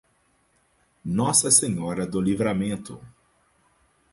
[1.05, 2.99] Nossa Senhora do Livramento